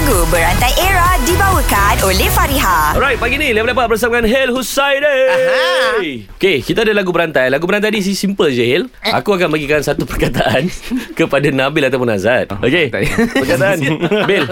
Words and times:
Lagu 0.00 0.24
Berantai 0.32 0.72
Era 0.80 1.20
dibawakan 1.28 2.08
oleh 2.08 2.32
Fariha. 2.32 2.96
Alright, 2.96 3.20
pagi 3.20 3.36
ni 3.36 3.52
level 3.52 3.76
dapat 3.76 3.84
bersama 3.92 4.16
dengan 4.16 4.32
Hel 4.32 4.48
Husaini. 4.48 6.24
Okay, 6.40 6.64
kita 6.64 6.88
ada 6.88 6.96
lagu 6.96 7.12
berantai. 7.12 7.52
Lagu 7.52 7.68
berantai 7.68 7.92
ni 7.92 8.00
si 8.00 8.16
simple 8.16 8.48
je, 8.48 8.64
Hel. 8.64 8.88
Aku 9.04 9.36
akan 9.36 9.52
bagikan 9.52 9.84
satu 9.84 10.08
perkataan 10.08 10.72
kepada 11.20 11.52
Nabil 11.52 11.84
ataupun 11.84 12.16
Azad. 12.16 12.48
Okay, 12.48 12.88
perkataan. 12.88 13.76
Bil, 14.32 14.48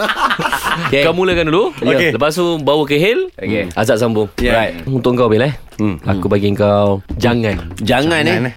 okay. 0.92 1.08
kau 1.08 1.16
mulakan 1.16 1.48
dulu. 1.48 1.72
Okay. 1.80 2.12
Lepas 2.12 2.36
tu 2.36 2.60
bawa 2.60 2.84
ke 2.84 3.00
Hel. 3.00 3.32
Okay. 3.40 3.72
Azad 3.72 4.04
sambung. 4.04 4.28
Yeah. 4.36 4.52
Right. 4.52 4.84
Untuk 4.84 5.16
kau, 5.16 5.32
Bil, 5.32 5.48
eh. 5.48 5.56
Hmm. 5.80 5.96
Aku 6.04 6.28
bagi 6.28 6.52
kau 6.52 7.00
jangan. 7.16 7.72
Jangan, 7.80 8.20
eh. 8.28 8.52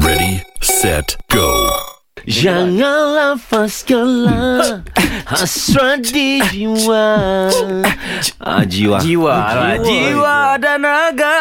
Ready, 0.00 0.40
set, 0.64 1.20
go. 1.28 1.63
Janganlah 2.24 3.36
faskalah 3.36 4.80
Hasrat 5.30 6.04
di 6.12 6.36
jiwa. 6.52 7.48
Ah, 8.44 8.60
Jiwa. 8.60 9.00
Jiwa 9.00 9.36
lah 9.56 9.76
Jiwa 9.80 10.60
dan 10.60 10.84
naga. 10.84 11.40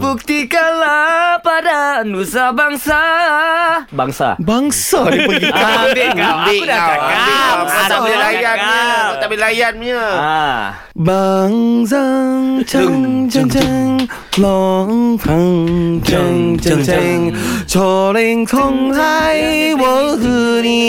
Buktikanlah 0.00 1.36
pada 1.44 2.00
nusa 2.08 2.56
bangsa. 2.56 3.02
Bangsa. 3.92 4.40
Bangsa 4.40 5.12
dia 5.12 5.28
pergi 5.28 5.48
ah, 5.52 5.84
Ambil 5.84 6.08
kau. 6.16 6.32
Aku 6.40 6.64
dah 6.64 6.80
cakap. 6.88 7.56
Ambil 7.60 7.76
kau. 7.76 7.88
Tak 7.88 7.98
boleh 8.00 8.18
layannya. 8.20 8.84
Tak 9.12 9.28
boleh 9.28 10.06
Bang 10.96 11.84
zang 11.84 12.64
Ceng 12.64 13.28
ceng 13.28 13.44
ceng 13.52 14.08
Long 14.40 15.20
pang 15.20 16.00
Ceng 16.00 16.56
ceng 16.56 16.80
ceng 16.80 17.20
Choling 17.68 18.48
tong 18.48 18.96
hai. 18.96 19.55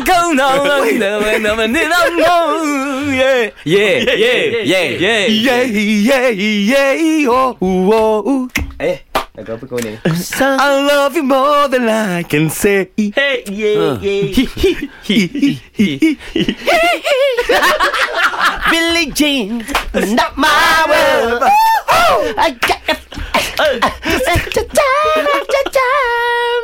Kau 0.00 0.32
nak 0.32 0.64
Nanamu 0.96 2.24
Yeah 3.12 3.52
Yeah 3.68 3.94
Yeah 4.16 4.64
Yeah 4.64 4.88
Yeah 5.28 5.62
Yeah 5.68 6.32
yeah 6.32 6.92
yeah 6.96 7.28
oh 7.28 7.52
oh 7.60 8.48
Eh, 8.80 8.98
lagu 9.36 9.54
apa 9.54 9.64
kau? 9.68 9.78
I 9.78 10.68
love 10.88 11.14
you 11.14 11.22
more 11.22 11.68
than 11.68 11.86
I 11.86 12.24
can 12.24 12.48
say. 12.50 12.88
Hey 12.96 13.44
Yeah 13.46 14.00
Yeah 14.00 14.32
Billie 18.72 19.12
Jean, 19.12 19.60
not 20.16 20.32
my 20.36 20.86
world. 20.88 21.42
I 22.38 22.50
got 22.56 22.80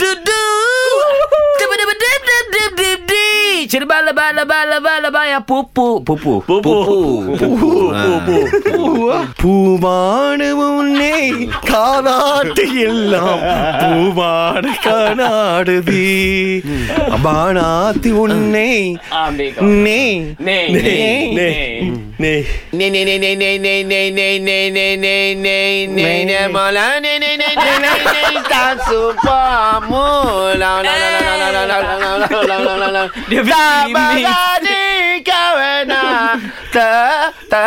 Chitchat. 0.00 0.39
Cina 3.70 3.86
bala 3.86 4.12
bala 4.12 4.44
bala 4.44 4.80
bala 4.80 5.08
baya 5.12 5.40
pupu 5.48 6.02
pupu 6.06 6.32
pupu 6.46 6.62
pupu 6.64 6.98
pupu 7.40 7.68
பூவான 9.40 10.40
உன்னே 10.64 11.14
காலாட்டு 11.70 12.64
எல்லாம் 12.88 13.42
பூவான 13.80 14.74
காணாடுதி 14.86 16.04
பானாத்தி 17.24 18.10
உன்னை 18.22 18.70
நே 19.86 20.00
நே 20.76 20.98
நே 21.38 21.48
நே 22.22 22.32
Ne 22.78 22.86
ne 22.94 23.00
ne 23.08 23.14
ne 23.22 23.30
ne 23.42 23.50
ne 23.64 23.72
ne 23.90 24.00
ne 24.18 24.28
ne 24.46 24.58
ne 24.76 24.86
ne 25.04 25.16
ne 25.44 25.56
ne 25.96 26.08
ne 26.30 26.38
mala 26.54 26.86
ne 27.04 27.12
ne 27.22 27.30
ne 27.40 27.48
ne 27.62 27.72
ne 27.84 27.92
ne 28.14 28.40
tak 28.52 28.78
supamu 28.88 30.04
la 30.62 30.70
la 30.86 30.94
la 31.02 31.08
la 31.16 31.34
la 31.42 31.48
la 31.56 31.62
la 31.70 31.78
la 31.82 32.12
la 32.30 32.40
la 32.50 32.58
la 32.66 32.74
la 32.82 32.88
la 32.96 33.02
Dia 33.30 33.42
tak 33.42 33.50
bimbing. 33.50 33.94
bagadi 33.96 34.82
kawana 35.28 36.02
ta 36.74 36.88
ta 37.52 37.66